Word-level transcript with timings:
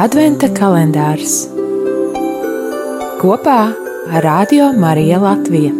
Adventa 0.00 0.48
kalendārs 0.56 1.34
kopā 3.20 3.56
ar 4.08 4.24
Radio 4.24 4.70
Mariju 4.72 5.18
Latviju. 5.20 5.72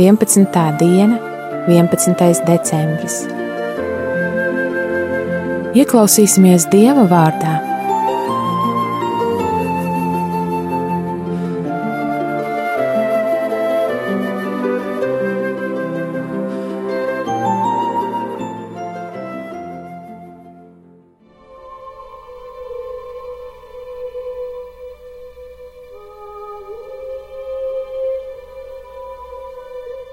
Vienpadsmitā 0.00 0.66
diena, 0.80 1.20
11. 1.68 2.44
decembris. 2.48 3.26
Ieklausīsimies 5.76 6.70
Dieva 6.72 7.04
vārdā 7.04 7.69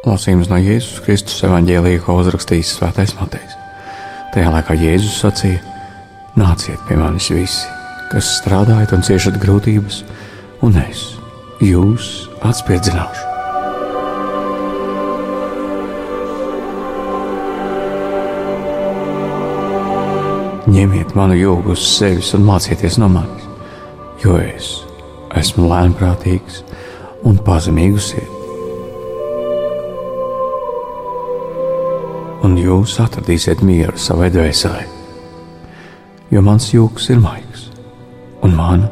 Lasījums 0.07 0.47
no 0.47 0.55
Jēzus 0.55 1.01
Kristus 1.03 1.41
evanģēlīja, 1.43 1.99
ko 2.05 2.13
uzrakstījis 2.21 2.77
Svētais 2.77 3.11
Matejs. 3.17 3.57
Tajā 4.31 4.51
laikā 4.53 4.75
Jēzus 4.79 5.17
sacīja: 5.19 5.59
Nāciet 6.39 6.79
pie 6.87 6.95
manis 6.95 7.27
visi, 7.33 7.65
kas 8.13 8.29
strādājat 8.37 8.93
un 8.95 9.03
ciešat 9.03 9.35
grūtības, 9.41 9.97
un 10.63 10.77
es 10.79 11.01
jūs 11.59 12.29
atspiedzināšu. 12.47 13.25
Ņemiet 20.71 21.11
manu 21.19 21.35
jūgu 21.35 21.75
uz 21.75 21.83
sevis 21.97 22.31
un 22.37 22.47
mācieties 22.47 22.95
no 23.03 23.11
manis, 23.11 23.51
jo 24.23 24.39
es 24.39 24.71
esmu 25.35 25.67
lēnprātīgs 25.67 26.63
un 27.27 27.43
pazemīgs 27.43 28.11
sirds 28.13 28.36
un 32.45 32.57
jūs 32.59 32.97
atradīsiet 33.03 33.63
mieru 33.65 33.97
savai 34.01 34.29
dvēselē. 34.33 34.85
Jo 36.31 36.43
mans 36.43 36.69
jūks 36.73 37.09
ir 37.13 37.21
maigs, 37.23 37.69
un 38.43 38.55
mana 38.57 38.91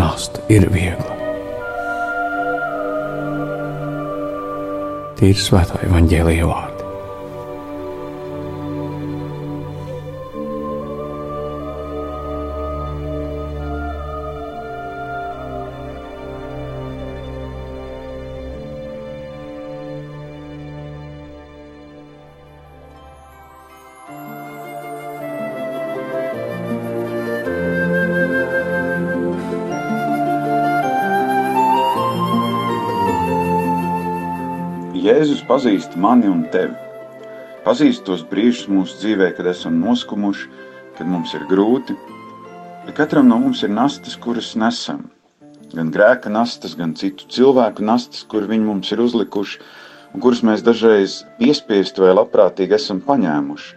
nasta 0.00 0.42
ir 0.52 0.68
viegla. 0.74 1.12
Ir 5.24 5.38
svētā 5.40 5.78
evaņģēlīja 5.86 6.44
vārdi. 6.50 6.73
Jēzus 35.04 35.42
pazīst 35.44 35.98
mani 36.00 36.30
un 36.30 36.46
tevi. 36.48 36.72
Pazīst 37.60 38.06
tos 38.06 38.22
brīžus 38.24 38.70
mūsu 38.72 38.94
dzīvē, 39.02 39.26
kad 39.36 39.50
esam 39.50 39.74
noskumuši, 39.82 40.46
kad 40.96 41.10
mums 41.10 41.34
ir 41.36 41.44
grūti. 41.50 41.92
Ja 42.86 42.94
katram 42.96 43.28
no 43.28 43.36
mums 43.42 43.60
ir 43.66 43.74
nastas, 43.74 44.14
kuras 44.16 44.54
nesam. 44.56 45.02
Gan 45.76 45.92
grēka 45.92 46.32
nastas, 46.32 46.72
gan 46.78 46.96
citu 46.96 47.28
cilvēku 47.36 47.84
nastas, 47.84 48.24
kur 48.24 48.48
viņi 48.48 48.64
mums 48.64 48.96
ir 48.96 49.04
uzlikuši, 49.04 49.60
un 50.14 50.24
kuras 50.24 50.40
mēs 50.40 50.64
dažreiz 50.64 51.20
piespiest 51.36 52.00
vai 52.00 52.16
labprātīgi 52.16 52.78
esam 52.80 53.04
paņēmuši. 53.04 53.76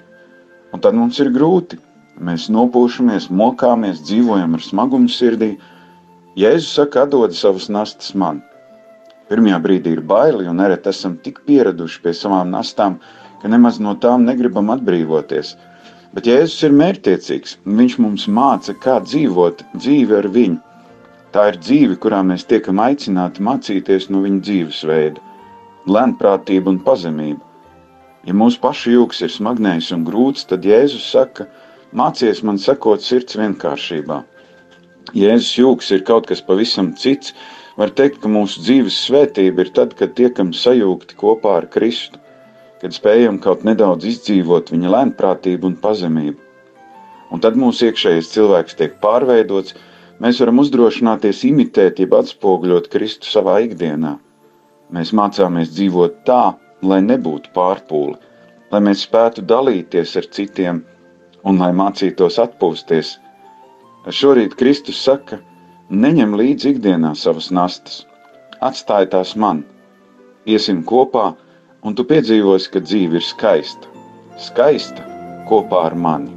Un 0.71 0.85
tad 0.85 0.95
mums 0.95 1.19
ir 1.19 1.33
grūti. 1.35 1.81
Mēs 2.23 2.47
nopūšamies, 2.55 3.27
mokāmies, 3.27 3.99
dzīvojam 4.07 4.55
ar 4.55 4.63
smagumu 4.63 5.11
sirdī. 5.11 5.57
Jēzus 6.39 6.77
saka, 6.79 7.03
atdod 7.03 7.35
savas 7.35 7.67
nastas 7.67 8.15
man. 8.15 8.45
Pirmajā 9.27 9.57
brīdī 9.63 9.91
ir 9.97 10.03
baili, 10.07 10.45
un 10.47 10.61
nereti 10.61 10.87
esam 10.93 11.17
tik 11.23 11.41
pieraduši 11.47 12.03
pie 12.03 12.13
savām 12.15 12.53
nastām, 12.53 12.99
ka 13.41 13.49
nemaz 13.51 13.79
no 13.83 13.95
tām 14.03 14.23
negribam 14.27 14.71
atbrīvoties. 14.75 15.55
Bet 16.15 16.29
Jēzus 16.29 16.63
ir 16.63 16.77
mērķtiecīgs, 16.79 17.57
Viņš 17.79 17.97
mums 18.03 18.27
māca, 18.31 18.75
kā 18.85 19.01
dzīvot 19.03 19.65
dzīvi 19.75 20.15
ar 20.21 20.29
viņu. 20.37 20.61
Tā 21.35 21.49
ir 21.51 21.59
dzīve, 21.59 21.97
kurā 22.03 22.21
mēs 22.23 22.47
tiekam 22.47 22.79
aicināti 22.79 23.43
mācīties 23.43 24.07
no 24.13 24.23
viņa 24.23 24.39
dzīvesveida, 24.47 25.25
lēnprātība 25.91 26.71
un 26.71 26.79
pazemība. 26.87 27.43
Ja 28.27 28.33
mūsu 28.35 28.59
pašu 28.63 28.95
jūks 28.95 29.21
ir 29.27 29.31
smagnējs 29.35 29.91
un 29.95 30.07
grūts, 30.07 30.47
tad 30.47 30.65
Jēzus 30.67 31.03
saka, 31.11 31.49
mācies 31.91 32.41
man 32.47 32.57
sekot 32.63 33.03
sirds 33.03 33.35
vienkāršībā. 33.39 34.23
Jēzus 35.15 35.53
jūks 35.59 35.91
ir 35.95 36.07
kaut 36.07 36.31
kas 36.31 36.41
pavisam 36.43 36.93
cits, 36.95 37.35
Var 37.77 37.91
teikt, 37.93 38.23
ka 38.23 38.29
mūsu 38.31 38.63
dzīves 38.65 38.95
svētība 39.05 39.61
ir 39.61 39.73
tad, 39.73 39.93
kad 39.97 40.15
tiekam 40.17 40.49
sajūgti 40.55 41.17
kopā 41.19 41.59
ar 41.59 41.67
Kristu, 41.69 42.17
kad 42.81 42.95
spējam 42.95 43.37
kaut 43.41 43.65
nedaudz 43.67 44.07
izdzīvot 44.11 44.71
viņa 44.73 44.93
lēnprātību 44.95 45.69
un 45.69 45.75
pazemību. 45.83 46.39
Un 47.33 47.43
tad 47.43 47.57
mūsu 47.59 47.89
iekšējais 47.89 48.31
cilvēks 48.33 48.77
tiek 48.79 48.95
pārveidots, 49.03 49.75
mēs 50.23 50.39
varam 50.41 50.61
uzdrošināties 50.63 51.43
imitēt, 51.51 52.01
jeb 52.01 52.15
atspoguļot 52.17 52.89
Kristu 52.93 53.29
savā 53.29 53.59
ikdienā. 53.67 54.15
Mēs 54.93 55.11
mācāmies 55.19 55.73
dzīvot 55.75 56.21
tā, 56.25 56.55
lai 56.81 57.01
nebūtu 57.05 57.51
pārpūli, 57.53 58.15
lai 58.71 58.81
mēs 58.89 59.03
spētu 59.05 59.43
dalīties 59.45 60.15
ar 60.17 60.29
citiem 60.37 60.81
un 61.45 61.61
lai 61.61 61.73
mācītos 61.75 62.39
atpūsties. 62.41 63.17
Šorīt 64.07 64.55
Kristus 64.57 65.01
saka, 65.03 65.41
Neņem 65.87 66.33
līdzi 66.35 66.73
ikdienā 66.73 67.13
savas 67.15 67.45
nastas, 67.47 68.01
atstāj 68.59 69.05
tās 69.13 69.29
man, 69.39 69.61
iesim 70.43 70.81
kopā, 70.83 71.29
un 71.79 71.95
tu 71.95 72.03
piedzīvosi, 72.03 72.71
ka 72.73 72.81
dzīve 72.83 73.21
ir 73.21 73.23
skaista, 73.23 73.87
skaista 74.35 75.05
kopā 75.47 75.85
ar 75.87 75.95
mani. 75.95 76.36